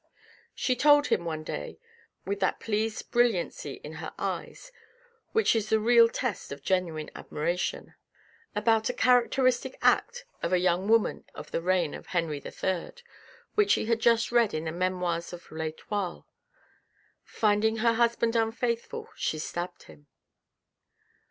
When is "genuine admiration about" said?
6.63-8.89